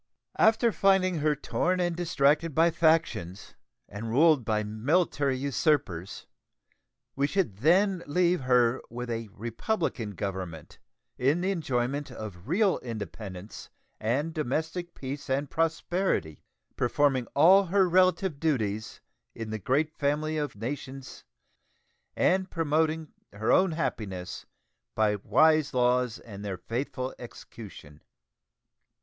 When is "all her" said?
17.35-17.87